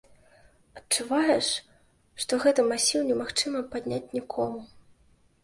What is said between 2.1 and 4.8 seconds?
што гэты масіў немагчыма падняць нікому.